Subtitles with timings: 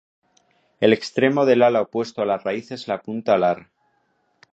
[0.79, 3.67] El extremo del ala opuesto a la raíz es la punta alar.